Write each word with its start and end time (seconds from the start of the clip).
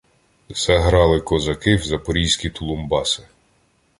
Заграли 0.49 1.21
козаки 1.21 1.75
в 1.75 1.83
Запорозькі 1.83 2.49
Тулумбаси. 2.49 3.23